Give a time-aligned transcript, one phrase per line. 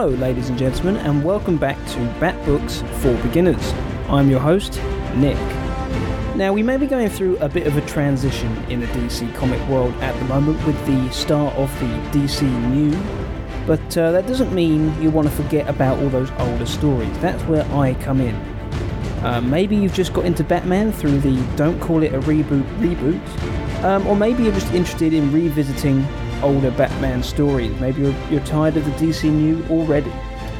[0.00, 3.72] Hello, ladies and gentlemen, and welcome back to Bat Books for Beginners.
[4.08, 4.80] I'm your host,
[5.16, 5.36] Nick.
[6.36, 9.60] Now, we may be going through a bit of a transition in the DC comic
[9.68, 12.96] world at the moment with the start of the DC New,
[13.66, 17.18] but uh, that doesn't mean you want to forget about all those older stories.
[17.18, 18.36] That's where I come in.
[19.24, 23.82] Uh, maybe you've just got into Batman through the Don't Call It a Reboot reboot,
[23.82, 26.06] um, or maybe you're just interested in revisiting
[26.42, 27.78] older Batman stories.
[27.80, 30.12] Maybe you're, you're tired of the DC New already.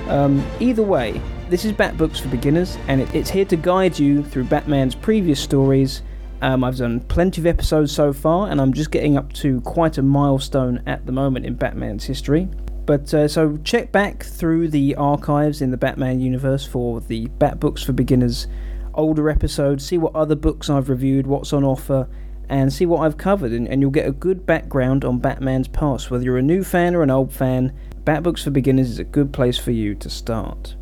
[0.09, 3.98] Um, either way, this is Bat Books for Beginners, and it, it's here to guide
[3.98, 6.02] you through Batman's previous stories.
[6.41, 9.98] Um, I've done plenty of episodes so far, and I'm just getting up to quite
[9.98, 12.48] a milestone at the moment in Batman's history.
[12.87, 17.60] But uh, so check back through the archives in the Batman universe for the Bat
[17.60, 18.46] Books for Beginners
[18.95, 22.09] older episodes, see what other books I've reviewed, what's on offer,
[22.49, 26.10] and see what I've covered, and, and, you'll get a good background on Batman's past.
[26.10, 27.73] Whether you're a new fan or an old fan,
[28.05, 30.74] Batbooks for Beginners is a good place for you to start.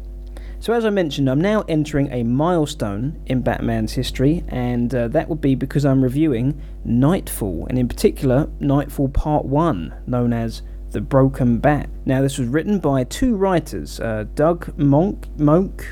[0.58, 5.28] So, as I mentioned, I'm now entering a milestone in Batman's history, and uh, that
[5.28, 11.01] would be because I'm reviewing Nightfall, and in particular, Nightfall Part 1, known as The
[11.01, 11.91] Broken Bat.
[12.05, 15.84] Now, this was written by two writers, uh, Doug Moench, Moench,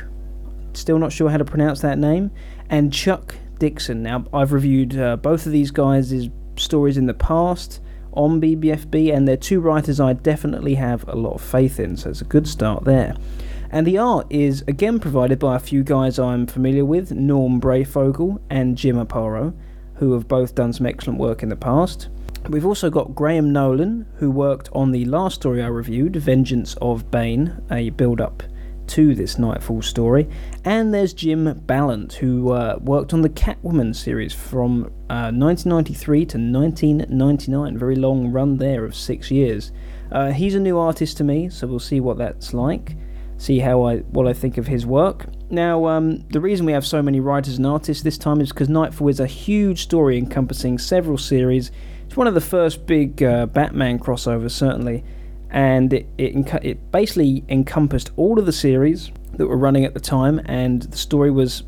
[0.72, 2.30] still not sure how to pronounce that name,
[2.70, 4.02] and Chuck Dixon.
[4.02, 7.80] Now, I've reviewed uh, both of these guys' stories in the past
[8.12, 12.10] on BBFB, and they're two writers I definitely have a lot of faith in, so
[12.10, 13.16] it's a good start there.
[13.70, 18.40] And the art is again provided by a few guys I'm familiar with Norm Breyfogle
[18.48, 19.52] and Jim Aparo,
[19.96, 22.08] who have both done some excellent work in the past.
[22.48, 27.10] We've also got Graham Nolan, who worked on the last story I reviewed, Vengeance of
[27.10, 28.42] Bane, a build up
[28.88, 30.28] to this Nightfall story.
[30.64, 36.38] And there's Jim Balent, who uh, worked on the Catwoman series from uh, 1993 to
[36.38, 37.78] 1999.
[37.78, 39.72] Very long run there of six years.
[40.12, 42.96] Uh, he's a new artist to me, so we'll see what that's like.
[43.36, 45.26] See how I what I think of his work.
[45.50, 48.68] Now, um, the reason we have so many writers and artists this time is because
[48.68, 51.72] Nightfall is a huge story encompassing several series.
[52.06, 55.04] It's one of the first big uh, Batman crossovers, certainly
[55.50, 60.00] and it, it, it basically encompassed all of the series that were running at the
[60.00, 61.64] time, and the story was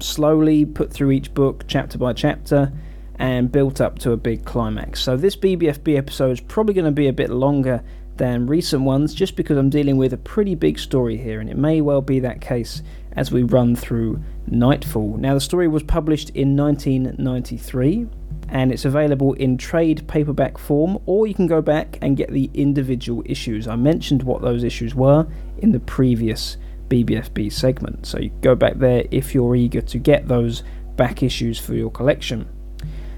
[0.00, 2.72] slowly put through each book, chapter by chapter,
[3.16, 5.00] and built up to a big climax.
[5.00, 7.82] So this BBFB episode is probably going to be a bit longer
[8.16, 11.56] than recent ones, just because I'm dealing with a pretty big story here, and it
[11.56, 12.82] may well be that case
[13.12, 15.16] as we run through Nightfall.
[15.18, 18.08] Now, the story was published in 1993
[18.52, 22.50] and it's available in trade paperback form, or you can go back and get the
[22.52, 23.66] individual issues.
[23.66, 25.26] I mentioned what those issues were
[25.58, 26.58] in the previous
[26.88, 30.64] BBFB segment, so you go back there if you're eager to get those
[30.96, 32.46] back issues for your collection.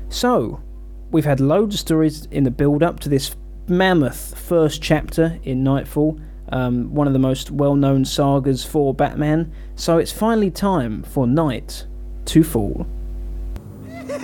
[0.08, 0.62] So,
[1.10, 3.34] we've had loads of stories in the build up to this
[3.66, 6.20] mammoth first chapter in Nightfall,
[6.50, 11.26] um, one of the most well known sagas for Batman, so it's finally time for
[11.26, 11.86] Night
[12.26, 12.86] to Fall.
[14.04, 14.20] 21.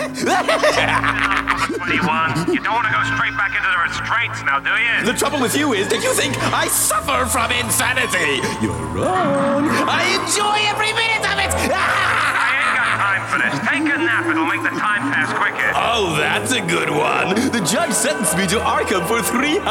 [2.53, 5.05] You don't want to go straight back into the restraints now, do you?
[5.09, 8.45] The trouble with you is that you think I suffer from insanity.
[8.61, 9.65] You're wrong.
[9.89, 11.49] I enjoy every minute of it.
[11.49, 13.57] I ain't got time for this.
[13.65, 14.29] Take a nap.
[14.29, 15.73] It'll make the time pass quicker.
[15.73, 17.33] Oh, that's a good one.
[17.51, 19.65] The judge sentenced me to Arkham for 300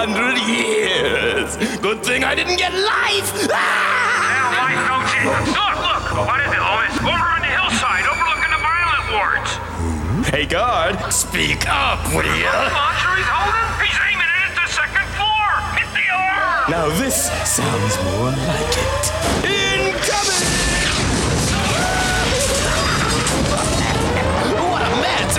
[0.50, 1.53] years.
[1.86, 3.30] Good thing I didn't get life.
[3.46, 5.53] Now, life don't change.
[5.53, 5.78] Look,
[10.29, 12.45] Hey, guard, speak up, will you?
[12.45, 13.66] Launcher he's holding?
[13.81, 15.50] He's aiming it at the second floor.
[15.73, 16.69] Hit the alarm.
[16.69, 19.09] Now this sounds more like it.
[19.41, 19.89] Incoming!
[24.69, 25.34] what a mess!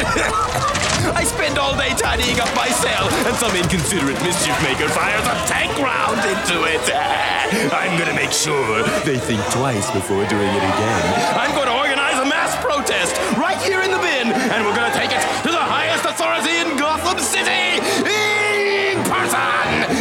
[1.15, 5.37] I spend all day tidying up my cell, and some inconsiderate mischief maker fires a
[5.47, 6.83] tank round into it.
[7.73, 11.35] I'm gonna make sure they think twice before doing it again.
[11.35, 11.90] I'm gonna organize a mass
[12.81, 16.57] protest right here in the bin, and we're gonna take it to the highest authority
[16.57, 17.77] in Gotham City
[18.09, 19.37] in person!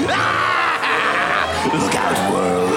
[0.08, 1.72] Ah!
[1.74, 2.72] Look out, world!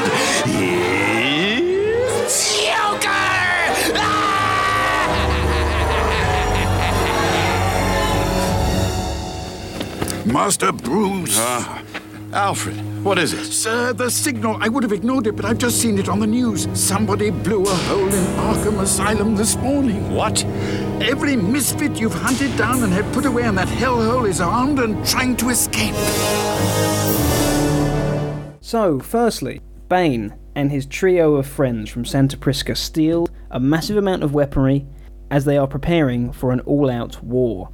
[2.25, 3.13] It's Joker!
[10.33, 11.37] Master Bruce.
[11.39, 11.83] Ah,
[12.33, 13.47] Alfred, what is it?
[13.47, 14.57] Sir, the signal.
[14.61, 16.69] I would have ignored it, but I've just seen it on the news.
[16.75, 20.15] Somebody blew a hole in Arkham Asylum this morning.
[20.15, 20.45] What?
[21.03, 25.05] Every misfit you've hunted down and had put away in that hellhole is armed and
[25.05, 25.95] trying to escape.
[28.61, 34.23] So, firstly, Bane and his trio of friends from Santa Prisca steal a massive amount
[34.23, 34.87] of weaponry
[35.31, 37.71] as they are preparing for an all out war.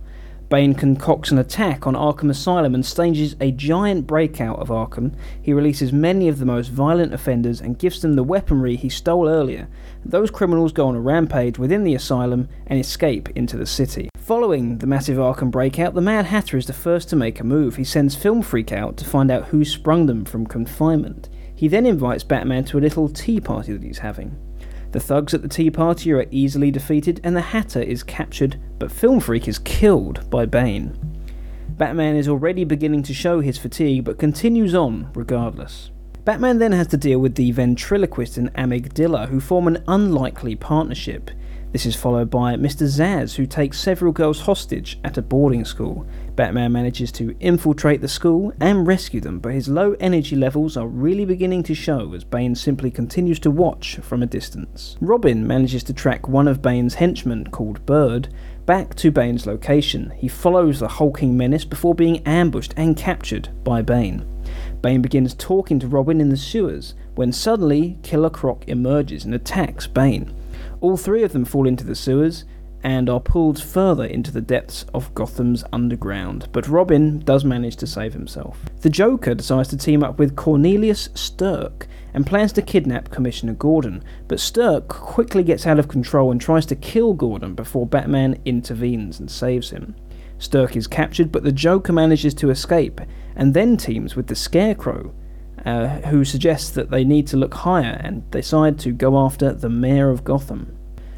[0.49, 5.15] Bane concocts an attack on Arkham Asylum and stages a giant breakout of Arkham.
[5.43, 9.29] He releases many of the most violent offenders and gives them the weaponry he stole
[9.29, 9.69] earlier.
[10.07, 14.09] Those criminals go on a rampage within the asylum and escape into the city.
[14.17, 17.77] Following the massive Arkham breakout, the Mad Hatter is the first to make a move.
[17.77, 21.29] He sends Film Freak out to find out who sprung them from confinement.
[21.55, 24.35] He then invites Batman to a little tea party that he's having.
[24.91, 28.91] The thugs at the tea party are easily defeated, and the Hatter is captured, but
[28.91, 30.99] Film Freak is killed by Bane.
[31.77, 35.91] Batman is already beginning to show his fatigue, but continues on regardless.
[36.25, 41.31] Batman then has to deal with the ventriloquist and Amygdala, who form an unlikely partnership.
[41.71, 42.87] This is followed by Mr.
[42.87, 46.07] Zsasz, who takes several girls hostage at a boarding school.
[46.35, 50.87] Batman manages to infiltrate the school and rescue them, but his low energy levels are
[50.87, 54.97] really beginning to show as Bane simply continues to watch from a distance.
[55.03, 58.33] Robin manages to track one of Bane's henchmen, called Bird,
[58.65, 60.11] back to Bane's location.
[60.17, 64.25] He follows the hulking menace before being ambushed and captured by Bane.
[64.81, 69.87] Bane begins talking to Robin in the sewers when suddenly Killer Croc emerges and attacks
[69.87, 70.35] Bane.
[70.81, 72.45] All three of them fall into the sewers
[72.85, 77.87] and are pulled further into the depths of Gotham's underground, but Robin does manage to
[77.87, 78.61] save himself.
[78.83, 84.05] The Joker decides to team up with Cornelius Stirk and plans to kidnap Commissioner Gordon,
[84.29, 89.19] but Stirk quickly gets out of control and tries to kill Gordon before Batman intervenes
[89.19, 89.97] and saves him.
[90.39, 93.01] Stirk is captured, but the Joker manages to escape
[93.35, 95.13] and then teams with the Scarecrow,
[95.65, 99.69] uh, who suggests that they need to look higher and decide to go after the
[99.69, 100.77] Mayor of Gotham.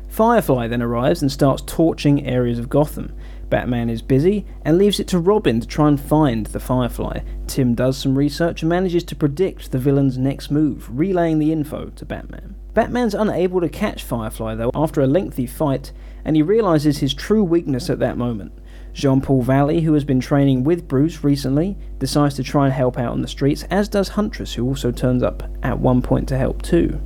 [0.08, 3.14] Firefly then arrives and starts torching areas of Gotham.
[3.48, 7.20] Batman is busy and leaves it to Robin to try and find the Firefly.
[7.46, 11.86] Tim does some research and manages to predict the villain's next move, relaying the info
[11.96, 12.54] to Batman.
[12.74, 15.92] Batman's unable to catch Firefly though after a lengthy fight,
[16.24, 18.52] and he realizes his true weakness at that moment.
[18.92, 22.98] Jean Paul Valley, who has been training with Bruce recently, decides to try and help
[22.98, 26.38] out on the streets, as does Huntress, who also turns up at one point to
[26.38, 27.00] help too.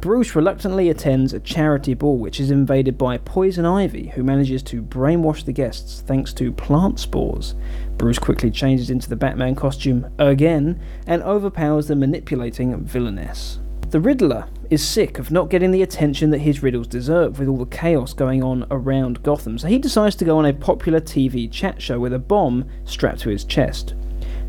[0.00, 4.82] Bruce reluctantly attends a charity ball which is invaded by Poison Ivy, who manages to
[4.82, 7.54] brainwash the guests thanks to plant spores.
[7.98, 13.58] Bruce quickly changes into the Batman costume again and overpowers the manipulating villainess.
[13.90, 17.56] The Riddler is sick of not getting the attention that his riddles deserve with all
[17.56, 21.50] the chaos going on around Gotham, so he decides to go on a popular TV
[21.50, 23.94] chat show with a bomb strapped to his chest.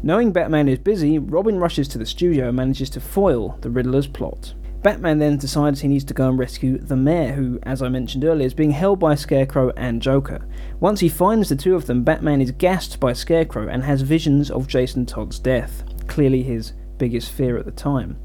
[0.04, 4.06] Knowing Batman is busy, Robin rushes to the studio and manages to foil the Riddler's
[4.06, 4.54] plot.
[4.84, 8.24] Batman then decides he needs to go and rescue the mayor, who, as I mentioned
[8.24, 10.48] earlier, is being held by Scarecrow and Joker.
[10.80, 14.52] Once he finds the two of them, Batman is gassed by Scarecrow and has visions
[14.52, 18.20] of Jason Todd's death, clearly his biggest fear at the time.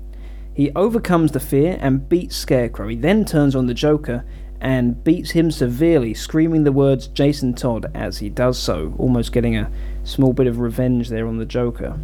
[0.56, 2.88] He overcomes the fear and beats Scarecrow.
[2.88, 4.24] He then turns on the Joker
[4.58, 9.58] and beats him severely, screaming the words Jason Todd as he does so, almost getting
[9.58, 9.70] a
[10.04, 11.98] small bit of revenge there on the Joker.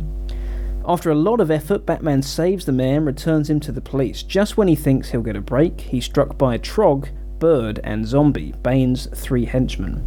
[0.84, 4.22] After a lot of effort, Batman saves the mayor and returns him to the police.
[4.22, 7.08] Just when he thinks he'll get a break, he's struck by Trogg,
[7.38, 10.06] Bird, and Zombie, Bane's three henchmen.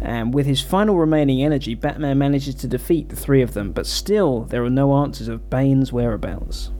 [0.00, 3.86] And with his final remaining energy, Batman manages to defeat the three of them, but
[3.86, 6.70] still there are no answers of Bane's whereabouts.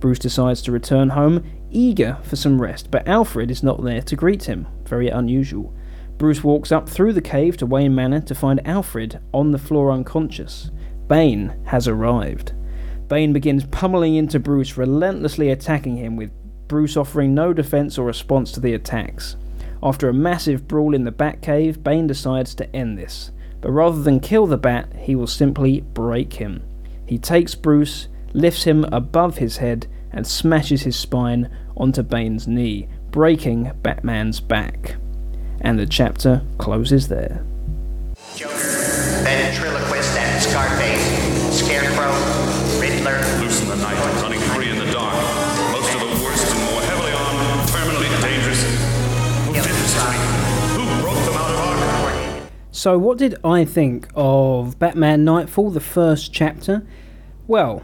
[0.00, 4.16] Bruce decides to return home, eager for some rest, but Alfred is not there to
[4.16, 4.66] greet him.
[4.84, 5.74] Very unusual.
[6.18, 9.92] Bruce walks up through the cave to Wayne Manor to find Alfred on the floor
[9.92, 10.70] unconscious.
[11.06, 12.52] Bane has arrived.
[13.08, 16.30] Bane begins pummeling into Bruce, relentlessly attacking him, with
[16.68, 19.36] Bruce offering no defense or response to the attacks.
[19.82, 23.30] After a massive brawl in the Batcave, Bane decides to end this.
[23.60, 26.62] But rather than kill the Bat, he will simply break him.
[27.06, 32.88] He takes Bruce, lifts him above his head, and smashes his spine onto Bane's knee,
[33.10, 34.96] breaking Batman's back.
[35.60, 37.44] And the chapter closes there.
[38.36, 38.54] Joker,
[39.24, 42.12] ventriloquist and Scarface, Scarecrow,
[42.80, 43.18] Riddler.
[43.40, 45.14] Loose in the night, running free in the dark.
[45.72, 48.62] Most of the worst and more heavily armed, permanently dangerous.
[49.46, 50.16] Who did this to me?
[50.76, 52.50] Who broke them out of Arkham?
[52.70, 56.86] So, what did I think of Batman Nightfall, the first chapter?
[57.46, 57.82] Well,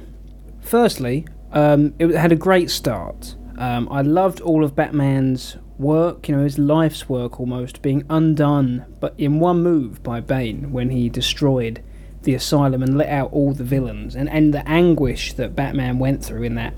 [0.64, 3.36] firstly, um, it had a great start.
[3.58, 8.84] Um, I loved all of Batman's work, you know, his life's work almost, being undone,
[9.00, 11.82] but in one move by Bane when he destroyed
[12.22, 16.24] the asylum and let out all the villains, and, and the anguish that Batman went
[16.24, 16.74] through in that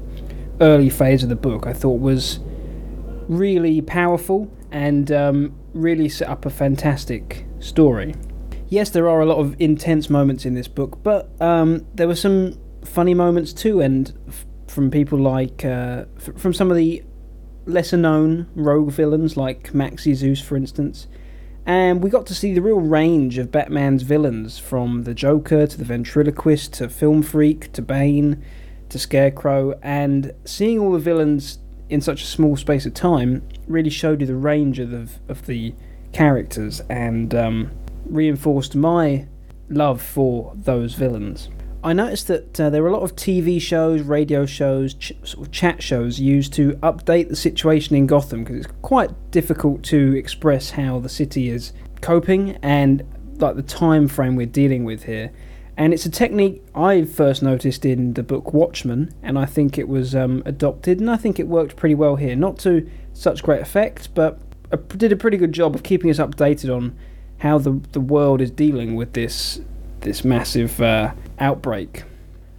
[0.60, 2.40] early phase of the book, I thought was
[3.28, 8.14] really powerful and um, really set up a fantastic story.
[8.68, 12.16] Yes, there are a lot of intense moments in this book, but um, there were
[12.16, 17.02] some funny moments too, and f- from people like uh, f- from some of the
[17.66, 21.08] lesser known rogue villains like Maxi Zeus, for instance,
[21.66, 25.76] And we got to see the real range of Batman's villains from the Joker to
[25.76, 28.44] the ventriloquist to Film Freak to Bane
[28.88, 29.76] to Scarecrow.
[29.82, 34.28] And seeing all the villains in such a small space of time really showed you
[34.28, 35.74] the range of the, of the
[36.12, 37.72] characters and um,
[38.04, 39.26] reinforced my
[39.68, 41.48] love for those villains.
[41.86, 45.46] I noticed that uh, there were a lot of TV shows, radio shows, ch- sort
[45.46, 50.16] of chat shows used to update the situation in Gotham because it's quite difficult to
[50.16, 53.04] express how the city is coping and
[53.38, 55.30] like the time frame we're dealing with here.
[55.76, 59.86] And it's a technique I first noticed in the book Watchmen, and I think it
[59.86, 62.34] was um, adopted, and I think it worked pretty well here.
[62.34, 64.40] Not to such great effect, but
[64.98, 66.98] did a pretty good job of keeping us updated on
[67.38, 69.60] how the the world is dealing with this
[70.06, 72.04] this massive uh, outbreak.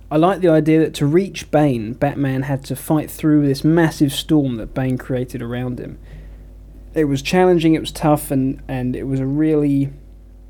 [0.09, 4.13] I like the idea that to reach Bane, Batman had to fight through this massive
[4.13, 5.97] storm that Bane created around him.
[6.93, 9.91] It was challenging, it was tough, and, and it was a really.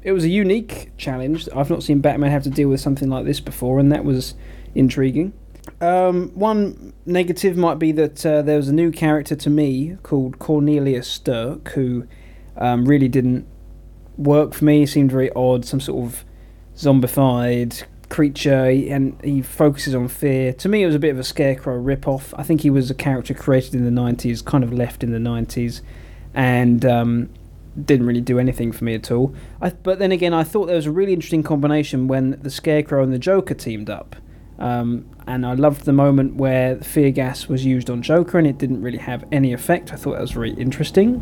[0.04, 1.50] It was a unique challenge.
[1.54, 4.36] I've not seen Batman have to deal with something like this before, and that was
[4.74, 5.34] intriguing.
[5.82, 10.40] Um, one negative might be that uh, there was a new character to me called
[10.40, 12.08] Cornelius Stirk, who
[12.56, 13.48] um, really didn't
[14.16, 14.86] work for me.
[14.86, 16.26] Seemed very odd, some sort of
[16.78, 20.54] zombified creature, and he focuses on fear.
[20.54, 22.34] To me, it was a bit of a scarecrow ripoff.
[22.38, 25.18] I think he was a character created in the 90s, kind of left in the
[25.18, 25.82] 90s,
[26.34, 27.30] and um,
[27.86, 29.34] didn't really do anything for me at all.
[29.62, 33.04] I, but then again, I thought there was a really interesting combination when the Scarecrow
[33.04, 34.16] and the Joker teamed up.
[34.60, 38.58] Um, and I loved the moment where fear gas was used on Joker and it
[38.58, 39.94] didn't really have any effect.
[39.94, 41.22] I thought that was very interesting.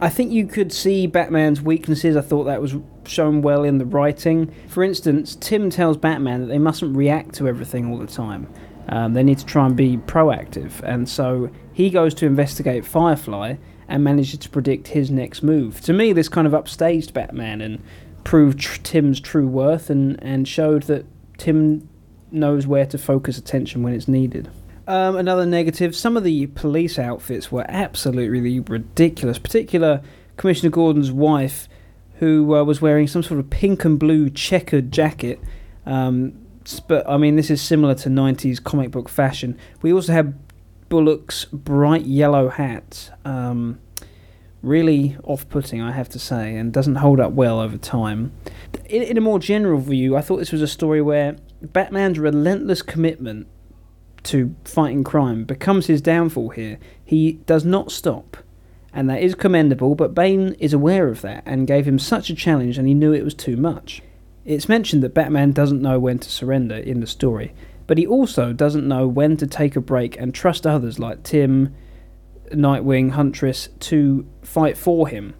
[0.00, 2.16] I think you could see Batman's weaknesses.
[2.16, 2.74] I thought that was
[3.08, 4.52] shown well in the writing.
[4.68, 8.52] For instance, Tim tells Batman that they mustn't react to everything all the time.
[8.88, 10.82] Um, they need to try and be proactive.
[10.82, 13.56] And so he goes to investigate Firefly
[13.88, 15.80] and manages to predict his next move.
[15.82, 17.82] To me, this kind of upstaged Batman and
[18.24, 21.06] proved tr- Tim's true worth and, and showed that
[21.38, 21.88] Tim
[22.30, 24.50] knows where to focus attention when it's needed.
[24.86, 29.38] Um, another negative: some of the police outfits were absolutely ridiculous.
[29.38, 30.02] Particular
[30.36, 31.68] Commissioner Gordon's wife,
[32.14, 35.40] who uh, was wearing some sort of pink and blue checkered jacket.
[35.86, 36.38] Um,
[36.86, 39.58] but I mean, this is similar to '90s comic book fashion.
[39.82, 40.38] We also had
[40.88, 43.10] Bullock's bright yellow hat.
[43.24, 43.80] Um,
[44.62, 48.32] really off-putting, I have to say, and doesn't hold up well over time.
[48.86, 52.82] In, in a more general view, I thought this was a story where Batman's relentless
[52.82, 53.46] commitment
[54.24, 56.78] to fighting crime becomes his downfall here.
[57.04, 58.38] He does not stop,
[58.94, 62.34] and that is commendable, but Bane is aware of that and gave him such a
[62.34, 64.00] challenge and he knew it was too much.
[64.44, 67.52] It's mentioned that Batman doesn't know when to surrender in the story,
[67.86, 71.74] but he also doesn't know when to take a break and trust others like Tim,
[72.50, 75.34] Nightwing, Huntress to fight for him,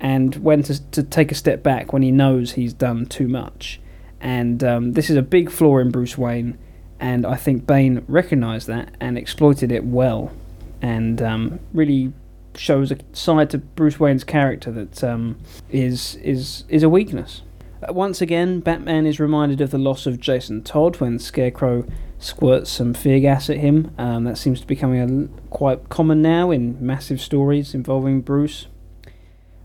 [0.00, 3.80] and when to, to take a step back when he knows he's done too much.
[4.20, 6.56] And um, this is a big flaw in Bruce Wayne
[6.98, 10.32] and I think Bane recognised that and exploited it well,
[10.80, 12.12] and um, really
[12.56, 15.38] shows a side to Bruce Wayne's character that um,
[15.70, 17.42] is is is a weakness.
[17.82, 21.86] Uh, once again, Batman is reminded of the loss of Jason Todd when Scarecrow
[22.18, 23.92] squirts some fear gas at him.
[23.98, 28.66] Um, that seems to be becoming a, quite common now in massive stories involving Bruce.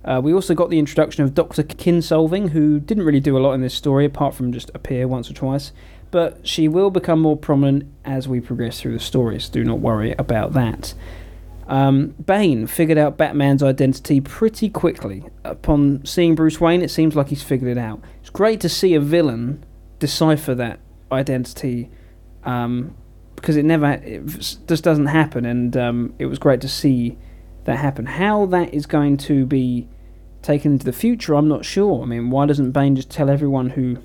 [0.03, 1.61] Uh, we also got the introduction of Dr.
[1.61, 5.29] Kinsolving, who didn't really do a lot in this story apart from just appear once
[5.29, 5.71] or twice
[6.11, 9.49] but she will become more prominent as we progress through the stories.
[9.49, 10.93] Do not worry about that.
[11.71, 15.23] Um, Bane figured out Batman's identity pretty quickly.
[15.45, 18.01] Upon seeing Bruce Wayne, it seems like he's figured it out.
[18.19, 19.63] It's great to see a villain
[19.97, 20.81] decipher that
[21.13, 21.89] identity
[22.43, 22.93] um,
[23.37, 27.17] because it never, it just doesn't happen, and um, it was great to see
[27.63, 28.05] that happen.
[28.05, 29.87] How that is going to be
[30.41, 32.03] taken into the future, I'm not sure.
[32.03, 33.97] I mean, why doesn't Bane just tell everyone who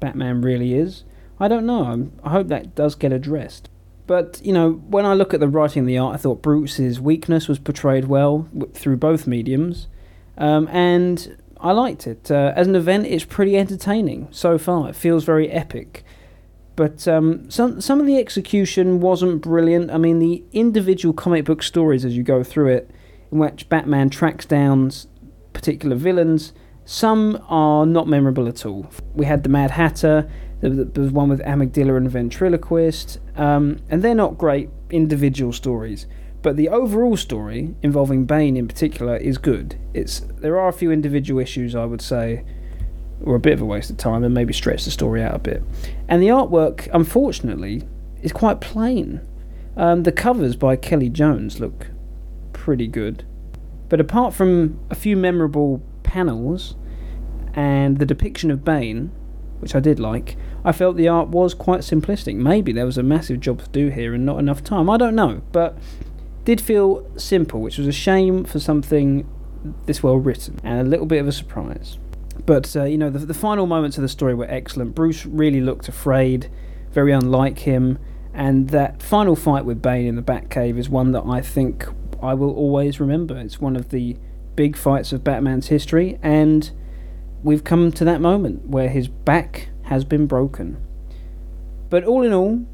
[0.00, 1.04] Batman really is?
[1.38, 2.10] I don't know.
[2.24, 3.70] I hope that does get addressed.
[4.06, 7.00] But, you know, when I look at the writing and the art, I thought Bruce's
[7.00, 9.88] weakness was portrayed well through both mediums.
[10.36, 12.30] Um, and I liked it.
[12.30, 14.88] Uh, as an event, it's pretty entertaining so far.
[14.88, 16.04] It feels very epic.
[16.74, 19.90] But um, some some of the execution wasn't brilliant.
[19.90, 22.90] I mean, the individual comic book stories as you go through it,
[23.30, 24.90] in which Batman tracks down
[25.52, 26.52] particular villains,
[26.84, 28.86] some are not memorable at all.
[29.14, 30.28] We had the Mad Hatter,
[30.70, 36.06] there was one with Amygdala and Ventriloquist, um, and they're not great individual stories.
[36.40, 39.78] But the overall story, involving Bane in particular, is good.
[39.94, 42.44] It's there are a few individual issues I would say
[43.20, 45.38] were a bit of a waste of time and maybe stretch the story out a
[45.38, 45.62] bit.
[46.08, 47.84] And the artwork, unfortunately,
[48.22, 49.20] is quite plain.
[49.76, 51.88] Um, the covers by Kelly Jones look
[52.52, 53.24] pretty good,
[53.88, 56.76] but apart from a few memorable panels
[57.54, 59.12] and the depiction of Bane,
[59.60, 62.36] which I did like, I felt the art was quite simplistic.
[62.36, 64.88] Maybe there was a massive job to do here and not enough time.
[64.88, 65.76] I don't know, but
[66.44, 69.28] did feel simple, which was a shame for something
[69.86, 71.98] this well written and a little bit of a surprise.
[72.46, 74.94] But uh, you know, the, the final moments of the story were excellent.
[74.94, 76.50] Bruce really looked afraid,
[76.90, 77.98] very unlike him,
[78.34, 81.86] and that final fight with Bane in the Batcave is one that I think
[82.22, 83.36] I will always remember.
[83.36, 84.16] It's one of the
[84.56, 86.70] big fights of Batman's history, and
[87.42, 90.78] we've come to that moment where his back has been broken.
[91.90, 92.64] But all in all,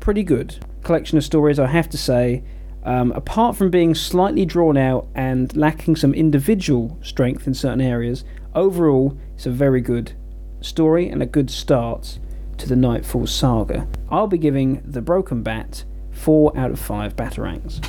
[0.00, 2.44] pretty good collection of stories, I have to say.
[2.84, 8.22] Um, apart from being slightly drawn out and lacking some individual strength in certain areas,
[8.54, 10.12] overall it's a very good
[10.60, 12.18] story and a good start
[12.58, 13.88] to the Nightfall saga.
[14.10, 17.80] I'll be giving The Broken Bat 4 out of 5 Batarangs.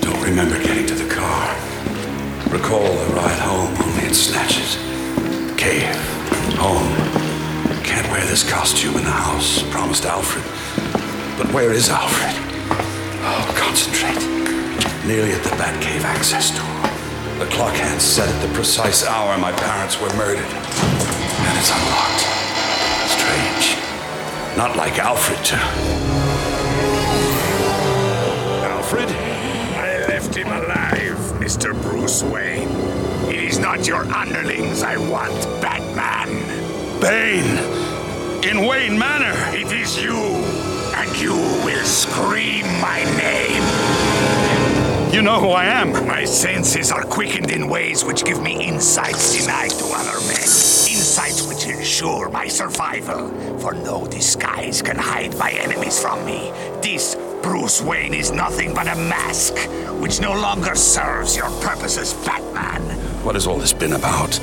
[0.00, 1.56] Don't remember getting to the car.
[2.48, 4.91] Recall the ride home only in snatches.
[5.62, 5.94] Cave.
[6.58, 6.90] Home.
[7.84, 9.62] Can't wear this costume in the house.
[9.70, 10.42] Promised Alfred.
[11.38, 12.34] But where is Alfred?
[13.22, 14.18] Oh, concentrate.
[15.06, 16.66] Nearly at the Batcave access door.
[17.38, 20.42] The clock hand set at the precise hour my parents were murdered.
[20.42, 22.26] And it's unlocked.
[23.06, 23.78] Strange.
[24.56, 25.56] Not like Alfred to.
[28.66, 29.08] Alfred?
[29.78, 31.70] I left him alive, Mr.
[31.80, 32.91] Bruce Wayne.
[33.72, 36.28] Not your underlings I want, Batman.
[37.00, 37.56] Bane!
[38.44, 39.34] In Wayne Manor!
[39.56, 41.32] It is you, and you
[41.64, 43.62] will scream my name.
[45.10, 46.06] You know who I am.
[46.06, 50.36] My senses are quickened in ways which give me insights denied to other men.
[50.36, 56.52] Insights which ensure my survival, for no disguise can hide my enemies from me.
[56.82, 59.56] This Bruce Wayne is nothing but a mask,
[59.98, 63.01] which no longer serves your purposes, Batman.
[63.22, 64.34] What has all this been about?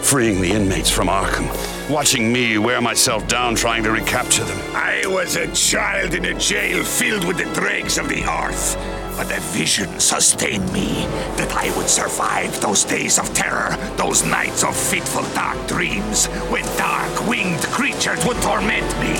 [0.00, 1.48] Freeing the inmates from Arkham.
[1.90, 4.58] Watching me wear myself down trying to recapture them.
[4.76, 8.76] I was a child in a jail filled with the dregs of the earth.
[9.16, 14.62] But a vision sustained me that I would survive those days of terror, those nights
[14.62, 19.18] of fitful dark dreams, when dark winged creatures would torment me.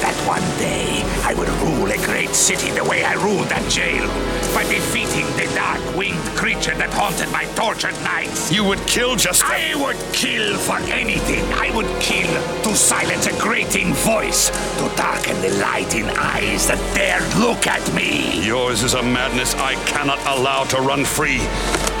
[0.00, 4.06] That one day I would rule a great city the way I ruled that jail,
[4.54, 8.50] by defeating the dark winged creature that haunted my tortured nights.
[8.50, 11.44] You would kill just I would kill for anything.
[11.52, 12.32] I would kill
[12.64, 17.84] to silence a grating voice, to darken the light in eyes that dared look at
[17.94, 18.44] me.
[18.44, 21.40] Yours is a madness I cannot allow to run free.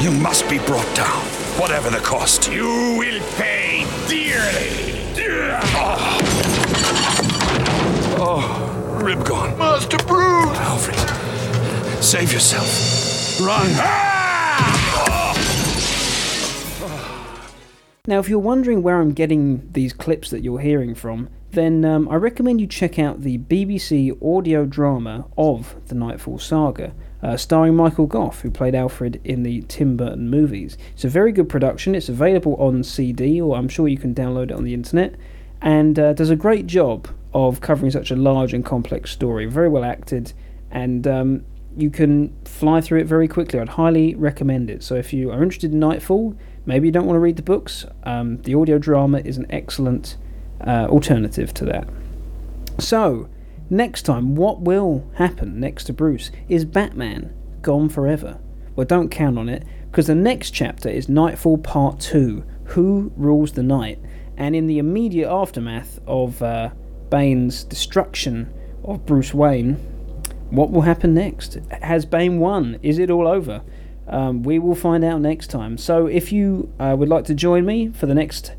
[0.00, 1.22] You must be brought down,
[1.60, 2.50] whatever the cost.
[2.50, 3.84] You will pay
[9.16, 10.56] Master Bruce!
[10.58, 10.96] Alfred,
[12.00, 13.40] save yourself.
[13.40, 13.68] Run.
[18.06, 22.08] Now, if you're wondering where I'm getting these clips that you're hearing from, then um,
[22.08, 27.74] I recommend you check out the BBC audio drama of the Nightfall Saga, uh, starring
[27.74, 30.78] Michael Gough, who played Alfred in the Tim Burton movies.
[30.94, 31.96] It's a very good production.
[31.96, 35.16] It's available on CD, or I'm sure you can download it on the internet,
[35.60, 39.46] and uh, does a great job of covering such a large and complex story.
[39.46, 40.32] Very well acted,
[40.70, 41.44] and um,
[41.76, 43.60] you can fly through it very quickly.
[43.60, 44.82] I'd highly recommend it.
[44.82, 47.86] So if you are interested in Nightfall, maybe you don't want to read the books,
[48.04, 50.16] um, the audio drama is an excellent
[50.66, 51.88] uh, alternative to that.
[52.78, 53.28] So,
[53.68, 56.30] next time, what will happen next to Bruce?
[56.48, 58.38] Is Batman gone forever?
[58.74, 63.52] Well, don't count on it, because the next chapter is Nightfall Part 2 Who Rules
[63.52, 63.98] the Night?
[64.36, 66.70] And in the immediate aftermath of uh,
[67.10, 68.52] Bane's destruction
[68.84, 69.74] of Bruce Wayne,
[70.50, 71.58] what will happen next?
[71.70, 72.78] Has Bane won?
[72.82, 73.62] Is it all over?
[74.08, 75.78] Um, we will find out next time.
[75.78, 78.54] So, if you uh, would like to join me for the next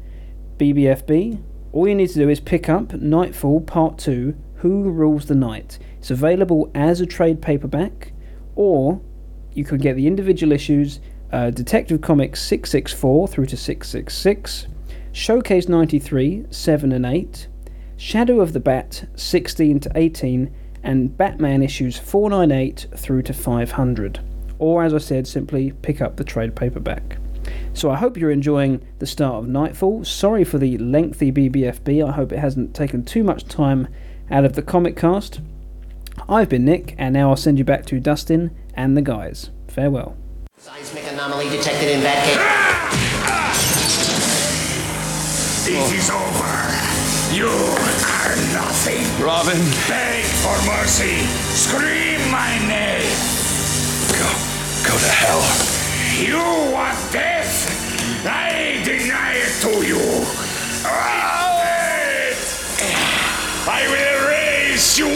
[0.58, 1.42] BBFB,
[1.74, 5.80] all you need to do is pick up Nightfall Part 2 Who Rules the Night.
[5.98, 8.14] It's available as a trade paperback,
[8.56, 9.02] or
[9.54, 14.68] you can get the individual issues uh, Detective Comics 664 through to 666,
[15.14, 17.48] Showcase 93, 7 and 8,
[18.02, 24.20] Shadow of the Bat 16 to 18, and Batman issues 498 through to 500.
[24.58, 27.18] Or, as I said, simply pick up the trade paperback.
[27.76, 30.04] So I hope you're enjoying the start of Nightfall.
[30.04, 32.04] Sorry for the lengthy BBFB.
[32.04, 33.88] I hope it hasn't taken too much time
[34.32, 35.40] out of the comic cast.
[36.28, 39.52] I've been Nick, and now I'll send you back to Dustin and the guys.
[39.68, 40.18] Farewell.
[40.58, 42.38] Seismic anomaly detected in Batcave.
[42.40, 42.90] Ah!
[43.28, 43.52] Ah!
[45.68, 46.91] It is over.
[47.34, 49.08] You are nothing.
[49.24, 49.58] Robin.
[49.88, 51.24] Beg for mercy.
[51.56, 53.08] Scream my name.
[54.20, 54.28] Go,
[54.84, 55.40] go to hell.
[56.20, 57.72] You want death?
[58.26, 60.02] I deny it to you.
[60.84, 61.52] Oh!
[63.64, 65.16] I will erase you